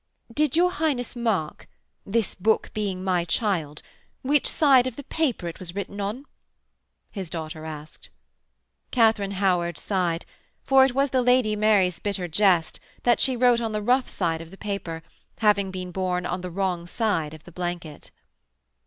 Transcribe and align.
'Did 0.33 0.55
your 0.55 0.71
Highness 0.71 1.15
mark 1.15 1.67
this 2.07 2.33
book 2.33 2.71
being 2.73 3.03
my 3.03 3.23
child 3.23 3.83
which 4.23 4.49
side 4.49 4.87
of 4.87 4.95
the 4.95 5.03
paper 5.03 5.47
it 5.47 5.59
was 5.59 5.75
written 5.75 6.01
on?' 6.01 6.25
his 7.11 7.29
daughter 7.29 7.65
asked. 7.65 8.09
Katharine 8.89 9.37
Howard 9.37 9.77
sighed, 9.77 10.25
for 10.63 10.83
it 10.83 10.95
was 10.95 11.11
the 11.11 11.21
Lady 11.21 11.55
Mary's 11.55 11.99
bitter 11.99 12.27
jest 12.27 12.79
that 13.03 13.19
she 13.19 13.37
wrote 13.37 13.61
on 13.61 13.73
the 13.73 13.81
rough 13.83 14.09
side 14.09 14.41
of 14.41 14.49
the 14.49 14.57
paper, 14.57 15.03
having 15.37 15.69
been 15.69 15.91
born 15.91 16.25
on 16.25 16.41
the 16.41 16.49
wrong 16.49 16.87
side 16.87 17.35
of 17.35 17.43
the 17.43 17.51
blanket. 17.51 18.09